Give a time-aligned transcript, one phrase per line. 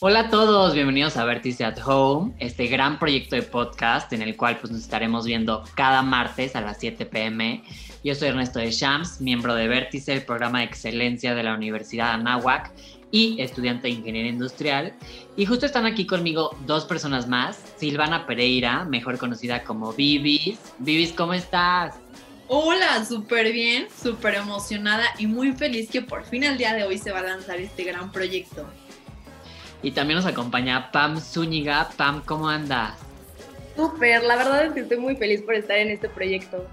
[0.00, 4.36] Hola a todos, bienvenidos a Vértice at Home, este gran proyecto de podcast en el
[4.36, 7.64] cual pues, nos estaremos viendo cada martes a las 7 pm.
[8.04, 12.12] Yo soy Ernesto de Shams, miembro de Vértice, el programa de excelencia de la Universidad
[12.12, 12.70] Anáhuac
[13.10, 14.94] y estudiante de Ingeniería Industrial.
[15.36, 20.60] Y justo están aquí conmigo dos personas más, Silvana Pereira, mejor conocida como Vivis.
[20.78, 21.96] Vivis, ¿cómo estás?
[22.46, 26.98] Hola, súper bien, súper emocionada y muy feliz que por fin el día de hoy
[26.98, 28.64] se va a lanzar este gran proyecto.
[29.82, 31.88] Y también nos acompaña Pam Zúñiga.
[31.96, 32.94] Pam, ¿cómo andas?
[33.76, 36.66] Súper, la verdad es que estoy muy feliz por estar en este proyecto.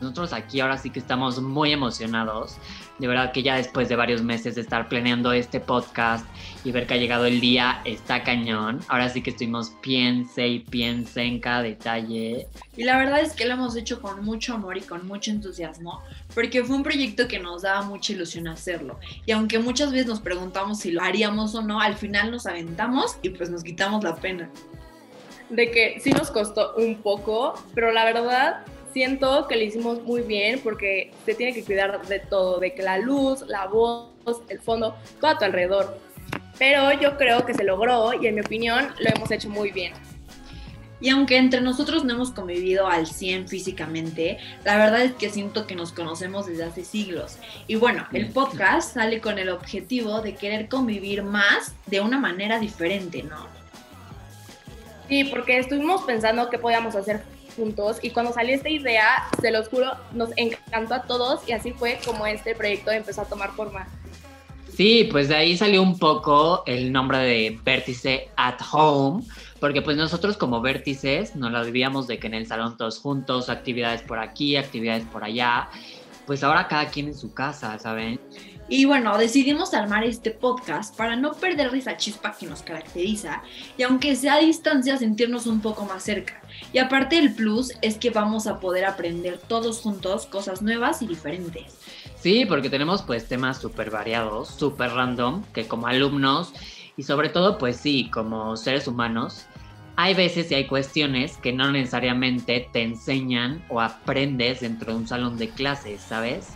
[0.00, 2.56] Nosotros aquí ahora sí que estamos muy emocionados.
[2.98, 6.26] De verdad que ya después de varios meses de estar planeando este podcast
[6.64, 8.80] y ver que ha llegado el día, está cañón.
[8.88, 12.46] Ahora sí que estuvimos piense y piense en cada detalle.
[12.76, 16.02] Y la verdad es que lo hemos hecho con mucho amor y con mucho entusiasmo,
[16.34, 18.98] porque fue un proyecto que nos daba mucha ilusión hacerlo.
[19.26, 23.16] Y aunque muchas veces nos preguntamos si lo haríamos o no, al final nos aventamos
[23.22, 24.50] y pues nos quitamos la pena.
[25.50, 28.64] De que sí nos costó un poco, pero la verdad
[28.94, 32.82] siento que lo hicimos muy bien porque se tiene que cuidar de todo, de que
[32.82, 34.12] la luz, la voz,
[34.48, 35.98] el fondo, todo a tu alrededor.
[36.58, 39.92] Pero yo creo que se logró y en mi opinión lo hemos hecho muy bien.
[41.00, 45.66] Y aunque entre nosotros no hemos convivido al 100 físicamente, la verdad es que siento
[45.66, 47.38] que nos conocemos desde hace siglos.
[47.66, 52.60] Y bueno, el podcast sale con el objetivo de querer convivir más de una manera
[52.60, 53.48] diferente, ¿no?
[55.08, 59.68] Sí, porque estuvimos pensando qué podíamos hacer juntos y cuando salió esta idea, se los
[59.68, 63.86] juro, nos encantó a todos y así fue como este proyecto empezó a tomar forma.
[64.76, 69.22] Sí, pues de ahí salió un poco el nombre de Vértice at Home,
[69.60, 73.48] porque pues nosotros como vértices nos la vivíamos de que en el salón todos juntos,
[73.48, 75.68] actividades por aquí, actividades por allá,
[76.26, 78.18] pues ahora cada quien en su casa, ¿saben?
[78.68, 83.42] Y bueno, decidimos armar este podcast para no perder esa chispa que nos caracteriza
[83.76, 86.40] y aunque sea a distancia sentirnos un poco más cerca.
[86.72, 91.06] Y aparte el plus es que vamos a poder aprender todos juntos cosas nuevas y
[91.06, 91.78] diferentes.
[92.18, 96.54] Sí, porque tenemos pues temas súper variados, súper random, que como alumnos
[96.96, 99.44] y sobre todo pues sí, como seres humanos,
[99.96, 105.06] hay veces y hay cuestiones que no necesariamente te enseñan o aprendes dentro de un
[105.06, 106.48] salón de clases, ¿sabes?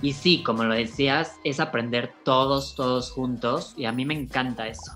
[0.00, 4.68] Y sí, como lo decías, es aprender todos, todos juntos y a mí me encanta
[4.68, 4.92] eso.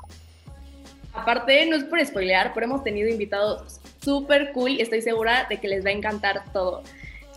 [1.13, 5.61] Aparte, no es por spoilear, pero hemos tenido invitados súper cool y estoy segura de
[5.61, 6.83] que les va a encantar todo.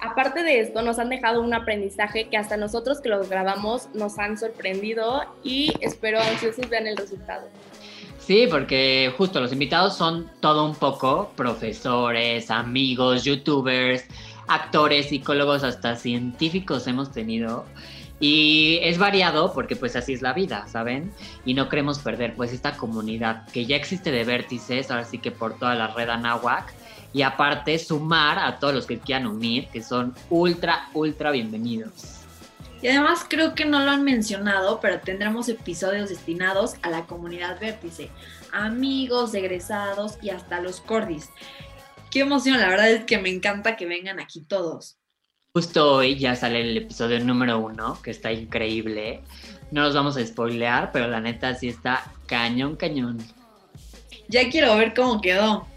[0.01, 4.19] Aparte de esto, nos han dejado un aprendizaje que hasta nosotros que los grabamos nos
[4.19, 7.47] han sorprendido y espero ansiosos vean el resultado.
[8.19, 14.03] Sí, porque justo los invitados son todo un poco profesores, amigos, youtubers,
[14.47, 17.65] actores, psicólogos, hasta científicos hemos tenido.
[18.19, 21.11] Y es variado porque pues así es la vida, ¿saben?
[21.43, 25.31] Y no queremos perder pues esta comunidad que ya existe de vértices, ahora sí que
[25.31, 26.73] por toda la red Anáhuac.
[27.11, 32.15] Y aparte sumar a todos los que quieran unir, que son ultra, ultra bienvenidos.
[32.81, 37.59] Y además creo que no lo han mencionado, pero tendremos episodios destinados a la comunidad
[37.59, 38.11] vértice,
[38.51, 41.29] amigos, egresados y hasta los cordis
[42.15, 44.97] qué emoción, la verdad es que me encanta que vengan aquí todos.
[45.53, 49.19] Justo hoy ya sale el episodio número uno, que está increíble.
[49.69, 53.17] No los vamos a spoilear, pero la neta sí está cañón, cañón.
[54.29, 55.67] Ya quiero ver cómo quedó.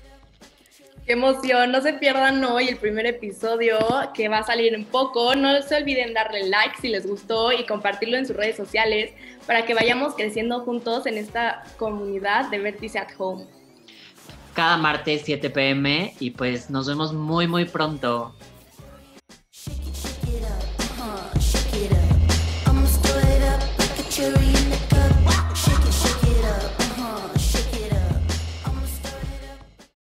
[1.07, 3.77] Qué emoción, no se pierdan hoy el primer episodio
[4.15, 5.35] que va a salir en poco.
[5.35, 9.11] No se olviden darle like si les gustó y compartirlo en sus redes sociales
[9.45, 13.58] para que vayamos creciendo juntos en esta comunidad de Vértice at Home
[14.59, 18.35] cada martes 7 pm y pues nos vemos muy muy pronto.